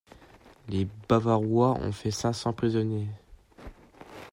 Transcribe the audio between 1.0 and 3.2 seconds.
Bavarois ont fait cinq cents prisonniers.